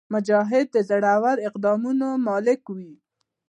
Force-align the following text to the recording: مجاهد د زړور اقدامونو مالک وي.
مجاهد 0.13 0.65
د 0.71 0.77
زړور 0.89 1.37
اقدامونو 1.49 2.07
مالک 2.27 2.61
وي. 2.77 2.93